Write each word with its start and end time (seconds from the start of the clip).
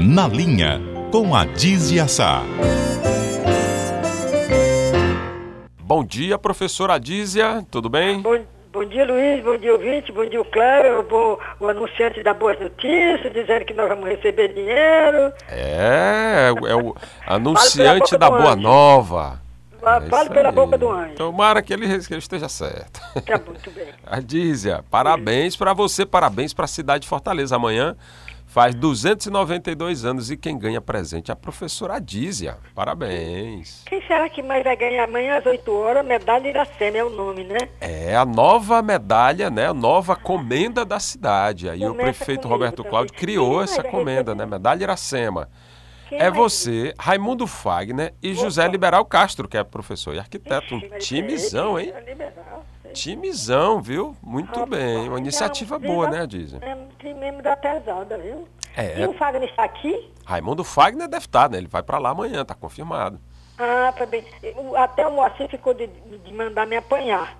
Na 0.00 0.28
Linha, 0.28 0.80
com 1.10 1.34
a 1.34 1.44
Dizia 1.44 2.06
Sá. 2.06 2.44
Bom 5.82 6.04
dia, 6.04 6.38
professora 6.38 6.94
Adísia, 6.94 7.66
tudo 7.68 7.88
bem? 7.88 8.22
Bom, 8.22 8.38
bom 8.72 8.84
dia, 8.84 9.04
Luiz, 9.04 9.42
bom 9.42 9.56
dia, 9.56 9.72
ouvinte, 9.72 10.12
bom 10.12 10.24
dia, 10.24 10.40
o 10.40 10.44
Cléber, 10.44 11.00
o, 11.00 11.38
o 11.58 11.68
anunciante 11.68 12.22
da 12.22 12.32
Boas 12.32 12.60
Notícias, 12.60 13.32
dizendo 13.32 13.64
que 13.64 13.74
nós 13.74 13.88
vamos 13.88 14.08
receber 14.08 14.54
dinheiro. 14.54 15.32
É, 15.48 16.52
é 16.68 16.76
o 16.76 16.94
anunciante 17.26 18.16
da 18.16 18.30
Boa 18.30 18.52
anjo. 18.52 18.60
Nova. 18.60 19.40
É 19.82 20.00
Fale 20.08 20.30
pela 20.30 20.50
aí. 20.50 20.54
boca 20.54 20.78
do 20.78 20.90
anjo. 20.92 21.14
Tomara 21.16 21.60
que 21.60 21.72
ele, 21.72 21.86
que 22.06 22.12
ele 22.12 22.20
esteja 22.20 22.48
certo. 22.48 23.00
Tá 23.26 23.40
muito 23.44 23.68
bem. 23.72 23.88
Adísia, 24.06 24.84
parabéns 24.88 25.56
para 25.56 25.72
você, 25.72 26.06
parabéns 26.06 26.54
para 26.54 26.66
a 26.66 26.68
cidade 26.68 27.02
de 27.02 27.08
Fortaleza. 27.08 27.56
Amanhã 27.56 27.96
faz 28.48 28.74
292 28.74 30.04
anos 30.04 30.30
e 30.30 30.36
quem 30.36 30.58
ganha 30.58 30.80
presente 30.80 31.30
é 31.30 31.32
a 31.32 31.36
professora 31.36 31.96
Adísia. 31.96 32.56
Parabéns. 32.74 33.82
Quem 33.86 34.00
será 34.02 34.28
que 34.28 34.42
mais 34.42 34.64
vai 34.64 34.74
ganhar 34.74 35.04
amanhã 35.04 35.38
às 35.38 35.46
8 35.46 35.70
horas? 35.70 36.04
Medalha 36.04 36.48
Iracema 36.48 36.96
é 36.96 37.04
o 37.04 37.10
nome, 37.10 37.44
né? 37.44 37.58
É 37.80 38.16
a 38.16 38.24
nova 38.24 38.80
medalha, 38.82 39.50
né? 39.50 39.66
A 39.66 39.74
nova 39.74 40.16
comenda 40.16 40.84
da 40.84 40.98
cidade. 40.98 41.68
Aí 41.68 41.84
o 41.84 41.90
Começa 41.90 42.02
prefeito 42.02 42.42
comigo 42.42 42.54
Roberto 42.54 42.76
também. 42.76 42.90
Cláudio 42.90 43.14
criou 43.14 43.62
essa 43.62 43.84
comenda, 43.84 44.34
né? 44.34 44.44
receber? 44.44 44.56
Medalha 44.56 44.82
Iracema. 44.82 45.48
Quem 46.08 46.18
É 46.18 46.30
você, 46.30 46.94
Raimundo 46.98 47.46
Fagner 47.46 48.14
e 48.22 48.32
José 48.32 48.66
Liberal 48.66 49.04
Castro, 49.04 49.46
que 49.46 49.58
é 49.58 49.62
professor 49.62 50.14
e 50.14 50.18
arquiteto. 50.18 50.74
Um 50.74 50.80
mas 50.90 51.06
timizão, 51.06 51.78
hein? 51.78 51.92
é 51.94 52.00
liberal. 52.00 52.64
Timizão, 52.94 53.82
viu? 53.82 54.16
Muito 54.22 54.64
bem. 54.64 55.06
Uma 55.06 55.18
é 55.18 55.20
iniciativa 55.20 55.78
boa, 55.78 56.08
né, 56.08 56.22
Adísia? 56.22 56.58
É 56.62 56.87
mesmo 57.30 57.42
da 57.42 57.56
pesada, 57.56 58.18
viu? 58.18 58.46
É. 58.76 59.00
E 59.00 59.06
o 59.06 59.12
Fagner 59.14 59.48
está 59.48 59.64
aqui? 59.64 60.10
Raimundo 60.24 60.62
Fagner 60.64 61.08
deve 61.08 61.24
estar, 61.26 61.48
né? 61.50 61.58
Ele 61.58 61.66
vai 61.68 61.82
para 61.82 61.98
lá 61.98 62.10
amanhã, 62.10 62.44
tá 62.44 62.54
confirmado. 62.54 63.18
Ah, 63.58 63.92
tá 63.96 64.06
bem. 64.06 64.24
Até 64.76 65.06
o 65.06 65.12
Moacir 65.12 65.48
ficou 65.48 65.74
de, 65.74 65.86
de 65.86 66.32
mandar 66.32 66.66
me 66.66 66.76
apanhar. 66.76 67.36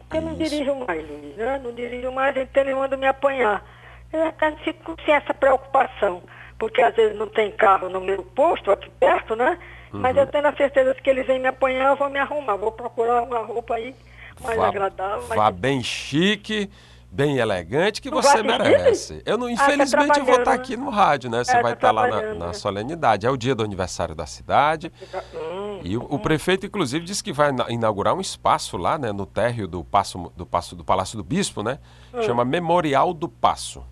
Porque 0.00 0.18
eu 0.18 0.22
não 0.22 0.34
dirijo 0.34 0.74
mais, 0.86 1.06
Luiz, 1.08 1.36
né? 1.36 1.60
Não 1.62 1.72
dirijo 1.72 2.10
mais, 2.12 2.36
então 2.36 2.62
ele 2.62 2.74
manda 2.74 2.96
me 2.96 3.06
apanhar. 3.06 3.64
Eu 4.12 4.26
até 4.28 4.52
fico 4.64 4.96
sem 5.04 5.12
essa 5.14 5.34
preocupação, 5.34 6.22
porque 6.58 6.80
às 6.80 6.94
vezes 6.94 7.18
não 7.18 7.26
tem 7.28 7.50
carro 7.50 7.88
no 7.88 8.00
meu 8.00 8.22
posto, 8.22 8.70
aqui 8.70 8.88
perto, 8.98 9.34
né? 9.36 9.58
Mas 9.92 10.14
Uhum. 10.16 10.22
eu 10.22 10.26
tenho 10.28 10.46
a 10.46 10.52
certeza 10.54 10.94
que 10.94 11.10
eles 11.10 11.26
vêm 11.26 11.38
me 11.40 11.48
apanhar, 11.48 11.88
eu 11.88 11.96
vou 11.96 12.08
me 12.08 12.18
arrumar. 12.18 12.56
Vou 12.56 12.70
procurar 12.72 13.22
uma 13.22 13.40
roupa 13.40 13.74
aí 13.74 13.94
mais 14.42 14.56
vá, 14.56 14.68
agradável. 14.68 15.22
vá 15.28 15.36
mais... 15.36 15.56
bem 15.56 15.82
chique, 15.82 16.70
bem 17.10 17.38
elegante, 17.38 18.00
que 18.02 18.10
Não 18.10 18.20
você 18.22 18.42
merece. 18.42 19.22
Eu 19.24 19.38
não, 19.38 19.46
tá 19.46 19.52
infelizmente, 19.52 20.18
eu 20.18 20.24
vou 20.24 20.34
estar 20.34 20.44
trabalhando, 20.44 20.48
aqui 20.60 20.76
no 20.76 20.90
rádio, 20.90 21.30
né? 21.30 21.42
Você 21.42 21.56
É, 21.56 21.62
vai 21.62 21.72
tá 21.72 21.88
estar 21.88 21.90
lá 21.90 22.06
na, 22.08 22.34
na 22.34 22.52
solenidade. 22.52 23.26
É 23.26 23.30
o 23.30 23.36
dia 23.36 23.54
do 23.54 23.62
aniversário 23.64 24.14
da 24.14 24.26
cidade. 24.26 24.92
Hum, 25.34 25.80
E 25.82 25.96
o, 25.96 26.02
o 26.10 26.18
prefeito, 26.18 26.66
inclusive, 26.66 27.04
disse 27.04 27.24
que 27.24 27.32
vai 27.32 27.50
ina- 27.50 27.66
inaugurar 27.70 28.14
um 28.14 28.20
espaço 28.20 28.76
lá, 28.76 28.98
né, 28.98 29.10
no 29.12 29.24
térreo 29.26 29.66
do 29.66 29.82
Passo, 29.82 30.30
do 30.36 30.44
Passo 30.46 30.76
do 30.76 30.84
Palácio 30.84 31.16
do 31.16 31.24
Bispo, 31.24 31.62
né? 31.62 31.78
Hum. 32.12 32.22
Chama 32.22 32.44
Memorial 32.44 33.12
do 33.14 33.28
Passo. 33.28 33.82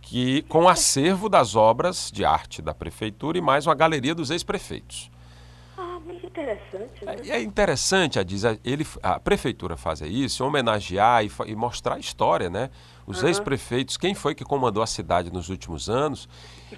Que, 0.00 0.42
com 0.42 0.66
acervo 0.68 1.28
das 1.28 1.54
obras 1.54 2.10
de 2.10 2.24
arte 2.24 2.62
da 2.62 2.72
prefeitura 2.72 3.36
e 3.36 3.40
mais 3.42 3.66
uma 3.66 3.74
galeria 3.74 4.14
dos 4.14 4.30
ex-prefeitos. 4.30 5.10
Muito 6.08 6.26
interessante, 6.26 7.04
né? 7.04 7.16
É 7.26 7.30
é 7.36 7.42
interessante, 7.42 8.18
a, 8.18 8.22
diz, 8.22 8.42
a, 8.44 8.56
ele, 8.64 8.86
a 9.02 9.20
prefeitura 9.20 9.76
fazer 9.76 10.08
isso, 10.08 10.42
homenagear 10.42 11.22
e, 11.22 11.30
e 11.46 11.54
mostrar 11.54 11.96
a 11.96 11.98
história, 11.98 12.48
né? 12.48 12.70
Os 13.06 13.22
ex-prefeitos, 13.22 13.96
quem 13.96 14.14
foi 14.14 14.34
que 14.34 14.44
comandou 14.44 14.82
a 14.82 14.86
cidade 14.86 15.32
nos 15.32 15.48
últimos 15.48 15.88
anos, 15.88 16.28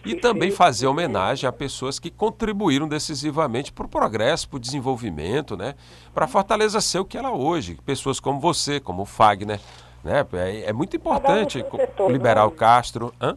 e 0.05 0.15
também 0.15 0.51
fazer 0.51 0.87
homenagem 0.87 1.49
a 1.49 1.53
pessoas 1.53 1.99
que 1.99 2.11
contribuíram 2.11 2.87
decisivamente 2.89 3.73
para 3.73 3.85
o 3.87 3.89
progresso, 3.89 4.49
para 4.49 4.57
o 4.57 4.61
desenvolvimento, 4.61 5.57
né? 5.57 5.75
Para 6.13 6.27
Fortaleza 6.27 6.81
ser 6.81 6.99
o 6.99 7.05
que 7.05 7.17
ela 7.17 7.29
é 7.29 7.33
hoje. 7.33 7.79
Pessoas 7.85 8.19
como 8.21 8.39
você, 8.41 8.79
como 8.81 9.03
o 9.03 9.07
Fagner, 9.07 9.61
né? 10.05 10.27
É, 10.33 10.71
é 10.71 10.73
muito 10.73 10.97
importante 10.97 11.63
co- 11.65 11.77
setor, 11.77 12.11
liberar 12.11 12.47
o 12.47 12.51
né? 12.51 12.57
Castro. 12.57 13.15
Hã? 13.21 13.37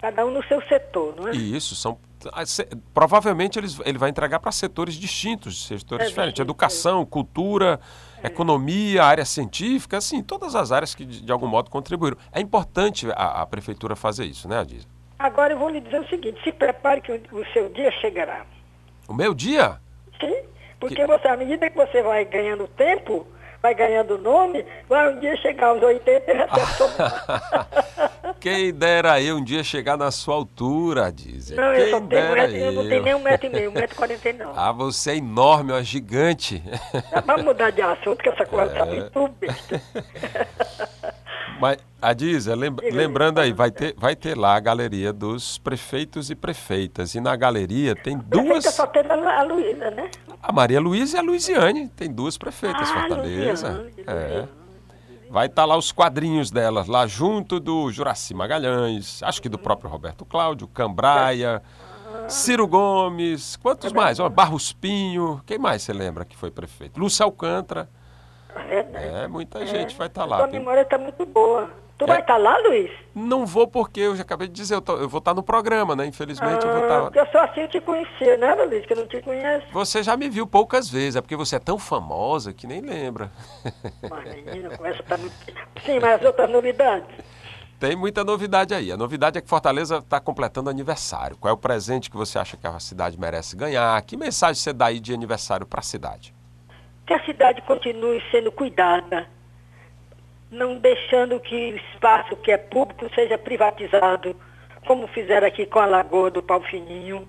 Cada 0.00 0.24
um 0.26 0.30
no 0.30 0.44
seu 0.44 0.60
setor, 0.68 1.14
não 1.16 1.28
é? 1.28 1.34
E 1.34 1.56
isso 1.56 1.74
são. 1.74 1.98
Ah, 2.32 2.42
Provavelmente 2.92 3.58
eles, 3.58 3.78
ele 3.84 3.98
vai 3.98 4.10
entregar 4.10 4.40
para 4.40 4.50
setores 4.52 4.94
distintos, 4.94 5.66
setores 5.66 6.06
É, 6.06 6.08
diferentes. 6.08 6.40
Educação, 6.40 7.04
cultura, 7.04 7.80
economia, 8.22 9.04
área 9.04 9.24
científica, 9.24 9.98
assim, 9.98 10.22
todas 10.22 10.54
as 10.54 10.72
áreas 10.72 10.94
que 10.94 11.04
de, 11.04 11.20
de 11.22 11.32
algum 11.32 11.46
modo 11.46 11.70
contribuíram. 11.70 12.16
É 12.32 12.40
importante 12.40 13.06
a, 13.12 13.42
a 13.42 13.46
prefeitura 13.46 13.94
fazer 13.96 14.24
isso, 14.24 14.48
né, 14.48 14.58
Adisa? 14.58 14.86
Agora 15.18 15.52
eu 15.52 15.58
vou 15.58 15.68
lhe 15.68 15.80
dizer 15.80 16.00
o 16.00 16.08
seguinte, 16.08 16.40
se 16.42 16.52
prepare 16.52 17.00
que 17.00 17.12
o, 17.12 17.40
o 17.40 17.44
seu 17.52 17.68
dia 17.70 17.90
chegará. 18.00 18.44
O 19.08 19.14
meu 19.14 19.34
dia? 19.34 19.80
Sim? 20.20 20.42
Porque 20.80 20.96
Que- 20.96 21.06
você, 21.06 21.28
à 21.28 21.36
medida 21.36 21.70
que 21.70 21.76
você 21.76 22.02
vai 22.02 22.24
ganhando 22.24 22.66
tempo, 22.68 23.26
vai 23.64 23.74
ganhando 23.74 24.18
nome, 24.18 24.62
vai 24.86 25.08
um 25.14 25.18
dia 25.20 25.34
chegar 25.38 25.68
aos 25.68 25.82
80 25.82 26.30
e 26.30 26.36
já 26.36 26.46
deve 26.52 26.74
tomar. 26.76 27.68
Quem 28.38 28.74
dera 28.74 29.22
eu 29.22 29.36
um 29.38 29.42
dia 29.42 29.64
chegar 29.64 29.96
na 29.96 30.10
sua 30.10 30.34
altura, 30.34 31.06
Adisa. 31.06 31.54
Não, 31.54 31.72
eu 31.72 31.88
só 31.88 31.98
Quem 31.98 32.08
tenho, 32.10 32.34
metro, 32.34 32.56
eu 32.56 32.72
não 32.72 32.82
tenho 32.86 33.02
nem 33.02 33.12
eu. 33.12 33.16
um 33.18 33.22
metro 33.22 33.46
e 33.46 33.50
meio, 33.50 33.70
um 33.70 33.72
metro 33.72 33.92
e 33.94 33.96
quarenta 33.96 34.28
e 34.28 34.32
nove. 34.34 34.52
Ah, 34.54 34.70
você 34.70 35.12
é 35.12 35.16
enorme, 35.16 35.72
uma 35.72 35.82
gigante. 35.82 36.62
Vamos 37.24 37.42
mudar 37.42 37.70
de 37.70 37.80
assunto, 37.80 38.22
que 38.22 38.28
essa 38.28 38.44
coisa 38.44 38.70
É. 38.70 38.78
tá 38.78 38.84
muito 38.84 39.28
besta. 39.40 39.80
Mas, 41.64 41.78
Adisa, 42.02 42.54
lembra- 42.54 42.86
lembrando 42.92 43.38
aí, 43.38 43.50
vai 43.54 43.70
ter, 43.70 43.94
vai 43.96 44.14
ter 44.14 44.36
lá 44.36 44.54
a 44.54 44.60
galeria 44.60 45.14
dos 45.14 45.56
prefeitos 45.56 46.28
e 46.28 46.34
prefeitas. 46.34 47.14
E 47.14 47.20
na 47.22 47.34
galeria 47.34 47.96
tem 47.96 48.18
Prefeita 48.18 48.52
duas. 48.60 48.74
só 48.74 48.86
teve 48.86 49.10
a 49.10 49.42
Luísa, 49.44 49.90
né? 49.90 50.10
A 50.42 50.52
Maria 50.52 50.78
Luísa 50.78 51.16
e 51.16 51.20
a 51.20 51.22
Luiziane. 51.22 51.88
Tem 51.88 52.12
duas 52.12 52.36
prefeitas, 52.36 52.90
Ah, 52.90 52.92
Fortaleza. 53.00 53.70
Luiziane, 53.80 54.04
É. 54.06 54.44
Vai 55.30 55.46
estar 55.46 55.64
lá 55.64 55.74
os 55.74 55.90
quadrinhos 55.90 56.50
delas, 56.50 56.86
lá 56.86 57.06
junto 57.06 57.58
do 57.58 57.90
Juraci 57.90 58.34
Magalhães, 58.34 59.22
acho 59.22 59.40
que 59.40 59.48
do 59.48 59.58
próprio 59.58 59.88
Roberto 59.90 60.26
Cláudio, 60.26 60.68
Cambraia, 60.68 61.62
Ciro 62.28 62.68
Gomes, 62.68 63.56
quantos 63.56 63.90
mais? 63.94 64.20
Ó, 64.20 64.28
Barros 64.28 64.74
Pinho, 64.74 65.40
quem 65.46 65.58
mais 65.58 65.80
você 65.82 65.94
lembra 65.94 66.26
que 66.26 66.36
foi 66.36 66.50
prefeito? 66.50 67.00
Lúcio 67.00 67.24
Alcântara. 67.24 67.88
É? 68.68 69.22
É, 69.24 69.28
muita 69.28 69.64
gente 69.66 69.96
vai 69.96 70.06
estar 70.06 70.24
lá. 70.24 70.38
Sua 70.38 70.46
memória 70.46 70.80
está 70.82 70.96
muito 70.98 71.24
boa. 71.26 71.70
Tu 71.96 72.04
É. 72.04 72.08
vai 72.08 72.20
estar 72.20 72.36
lá, 72.38 72.58
Luiz? 72.58 72.90
Não 73.14 73.46
vou 73.46 73.68
porque 73.68 74.00
eu 74.00 74.16
já 74.16 74.22
acabei 74.22 74.48
de 74.48 74.54
dizer, 74.54 74.74
eu, 74.74 74.80
tô- 74.80 74.96
eu 74.96 75.08
vou 75.08 75.18
estar 75.20 75.32
no 75.32 75.44
programa, 75.44 75.94
né? 75.94 76.04
Infelizmente 76.06 76.64
eu 76.66 76.72
vou 76.72 76.80
Ah, 76.82 76.86
estar. 76.86 77.00
porque 77.02 77.20
eu 77.20 77.26
só 77.26 77.38
assim 77.44 77.66
te 77.68 77.80
conhecia, 77.80 78.36
né, 78.36 78.52
Luiz? 78.54 78.84
Que 78.84 78.94
eu 78.94 78.96
não 78.96 79.06
te 79.06 79.22
conheço. 79.22 79.66
Você 79.72 80.02
já 80.02 80.16
me 80.16 80.28
viu 80.28 80.44
poucas 80.44 80.90
vezes, 80.90 81.14
é 81.14 81.20
porque 81.20 81.36
você 81.36 81.54
é 81.54 81.60
tão 81.60 81.78
famosa 81.78 82.52
que 82.52 82.66
nem 82.66 82.80
lembra. 82.80 83.30
Mas, 84.10 84.44
menina, 84.44 84.76
com 84.76 84.84
essa 84.84 85.02
tá 85.04 85.16
muito... 85.16 85.34
Sim, 85.84 86.00
mas 86.00 86.20
as 86.20 86.26
outras 86.26 86.50
novidades. 86.50 87.06
Tem 87.78 87.94
muita 87.94 88.24
novidade 88.24 88.74
aí. 88.74 88.90
A 88.90 88.96
novidade 88.96 89.38
é 89.38 89.40
que 89.40 89.48
Fortaleza 89.48 89.98
está 89.98 90.18
completando 90.18 90.70
aniversário. 90.70 91.36
Qual 91.36 91.50
é 91.50 91.54
o 91.54 91.56
presente 91.58 92.10
que 92.10 92.16
você 92.16 92.38
acha 92.38 92.56
que 92.56 92.66
a 92.66 92.78
cidade 92.80 93.18
merece 93.20 93.54
ganhar? 93.56 94.00
Que 94.02 94.16
mensagem 94.16 94.54
você 94.60 94.72
dá 94.72 94.86
aí 94.86 94.98
de 94.98 95.12
aniversário 95.14 95.66
para 95.66 95.80
a 95.80 95.82
cidade? 95.82 96.34
Que 97.06 97.14
a 97.14 97.24
cidade 97.24 97.60
continue 97.62 98.22
sendo 98.30 98.50
cuidada, 98.50 99.26
não 100.50 100.78
deixando 100.78 101.38
que 101.40 101.72
o 101.72 101.76
espaço 101.76 102.36
que 102.36 102.50
é 102.50 102.56
público 102.56 103.10
seja 103.14 103.36
privatizado, 103.36 104.34
como 104.86 105.06
fizeram 105.08 105.46
aqui 105.46 105.66
com 105.66 105.80
a 105.80 105.86
Lagoa 105.86 106.30
do 106.30 106.42
Pau 106.42 106.62
Fininho, 106.62 107.28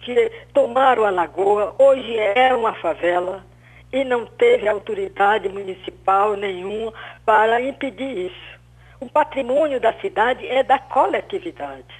que 0.00 0.30
tomaram 0.54 1.04
a 1.04 1.10
Lagoa, 1.10 1.74
hoje 1.78 2.16
é 2.18 2.54
uma 2.54 2.74
favela 2.74 3.44
e 3.92 4.04
não 4.04 4.24
teve 4.24 4.68
autoridade 4.68 5.48
municipal 5.48 6.36
nenhuma 6.36 6.92
para 7.24 7.60
impedir 7.60 8.26
isso. 8.26 8.60
O 9.00 9.08
patrimônio 9.08 9.80
da 9.80 9.92
cidade 9.94 10.46
é 10.46 10.62
da 10.62 10.78
coletividade, 10.78 11.94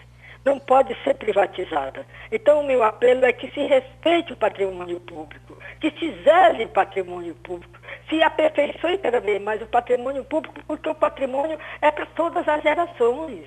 não 0.45 0.59
pode 0.59 0.97
ser 1.05 1.15
privatizada. 1.15 2.07
Então, 2.33 2.61
o 2.61 2.67
meu 2.67 2.83
apelo 2.83 3.25
é 3.25 3.33
que 3.33 3.51
se 3.51 3.61
respeite 3.61 4.33
o 4.33 4.37
patrimônio 4.37 5.01
público, 5.01 5.59
que 5.81 5.91
se 5.93 6.13
zele 6.23 6.65
o 6.65 6.69
patrimônio 6.69 7.35
público, 7.37 7.79
se 8.09 8.23
aperfeiçoe 8.23 8.99
cada 8.99 9.21
vez 9.21 9.41
mais 9.41 9.61
o 9.61 9.67
patrimônio 9.67 10.25
público, 10.25 10.61
porque 10.67 10.89
o 10.89 10.95
patrimônio 10.95 11.59
é 11.81 11.91
para 11.91 12.07
todas 12.07 12.47
as 12.49 12.63
gerações. 12.63 13.47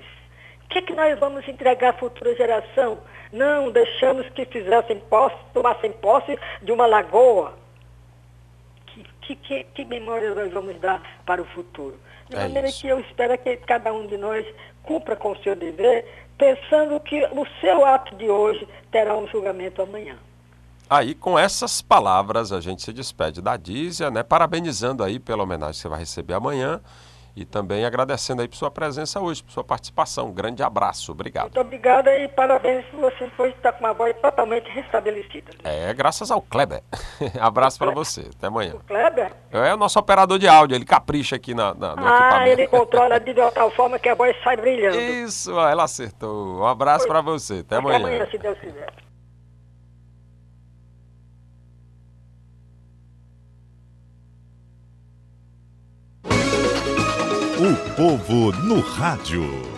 O 0.64 0.68
que, 0.68 0.78
é 0.78 0.82
que 0.82 0.94
nós 0.94 1.18
vamos 1.18 1.46
entregar 1.46 1.90
à 1.90 1.98
futura 1.98 2.34
geração? 2.34 2.98
Não 3.32 3.70
deixamos 3.70 4.28
que 4.30 4.44
fizessem 4.46 4.98
posse, 4.98 5.36
tomassem 5.52 5.92
posse 5.92 6.38
de 6.62 6.72
uma 6.72 6.86
lagoa. 6.86 7.54
Que, 9.22 9.36
que, 9.36 9.64
que, 9.64 9.84
memória 9.86 10.34
nós 10.34 10.52
vamos 10.52 10.78
dar 10.80 11.00
para 11.24 11.40
o 11.40 11.44
futuro? 11.46 11.98
De 12.28 12.36
É 12.36 12.40
maneira 12.40 12.68
isso. 12.68 12.80
que 12.80 12.88
eu 12.88 13.00
espero 13.00 13.36
que 13.38 13.56
cada 13.58 13.92
um 13.92 14.06
de 14.06 14.16
nós 14.16 14.46
cumpra 14.82 15.16
com 15.16 15.32
o 15.32 15.38
seu 15.38 15.56
dever, 15.56 16.06
pensando 16.36 16.98
que 17.00 17.24
o 17.32 17.46
seu 17.60 17.84
ato 17.84 18.14
de 18.16 18.28
hoje 18.28 18.66
terá 18.90 19.16
um 19.16 19.26
julgamento 19.26 19.82
amanhã. 19.82 20.16
Aí, 20.88 21.14
com 21.14 21.38
essas 21.38 21.80
palavras, 21.80 22.52
a 22.52 22.60
gente 22.60 22.82
se 22.82 22.92
despede 22.92 23.40
da 23.40 23.56
Dízia, 23.56 24.10
né? 24.10 24.22
Parabenizando 24.22 25.02
aí 25.02 25.18
pela 25.18 25.42
homenagem 25.42 25.74
que 25.74 25.80
você 25.80 25.88
vai 25.88 26.00
receber 26.00 26.34
amanhã. 26.34 26.80
E 27.36 27.44
também 27.44 27.84
agradecendo 27.84 28.42
aí 28.42 28.48
por 28.48 28.56
sua 28.56 28.70
presença 28.70 29.20
hoje, 29.20 29.42
por 29.42 29.50
sua 29.50 29.64
participação. 29.64 30.28
Um 30.28 30.32
grande 30.32 30.62
abraço, 30.62 31.10
obrigado. 31.10 31.44
Muito 31.44 31.60
obrigada 31.60 32.16
e 32.16 32.28
parabéns 32.28 32.84
por 32.86 33.00
você 33.00 33.28
foi 33.30 33.50
estar 33.50 33.72
com 33.72 33.84
uma 33.84 33.92
voz 33.92 34.14
totalmente 34.22 34.70
restabelecida. 34.70 35.50
É, 35.64 35.92
graças 35.92 36.30
ao 36.30 36.40
Kleber. 36.40 36.82
abraço 37.40 37.78
para 37.78 37.90
você. 37.90 38.30
Até 38.36 38.46
amanhã. 38.46 38.74
O 38.74 38.80
Kleber? 38.80 39.32
É 39.50 39.74
o 39.74 39.76
nosso 39.76 39.98
operador 39.98 40.38
de 40.38 40.46
áudio, 40.46 40.76
ele 40.76 40.84
capricha 40.84 41.34
aqui 41.34 41.54
na, 41.54 41.74
na, 41.74 41.96
no 41.96 42.06
ah, 42.06 42.18
equipamento. 42.18 42.60
ele 42.60 42.66
controla 42.68 43.18
de 43.18 43.34
tal 43.52 43.70
forma 43.72 43.98
que 43.98 44.08
a 44.08 44.14
voz 44.14 44.36
sai 44.44 44.56
brilhando. 44.56 45.00
Isso, 45.24 45.50
ela 45.58 45.84
acertou. 45.84 46.60
Um 46.60 46.66
abraço 46.66 47.06
para 47.08 47.20
você. 47.20 47.54
Até, 47.54 47.76
Até 47.76 47.76
amanhã. 47.76 47.96
amanhã, 47.98 48.26
se 48.30 48.38
Deus 48.38 48.58
quiser. 48.58 49.03
O 57.56 57.94
povo 57.94 58.50
no 58.64 58.80
rádio. 58.80 59.73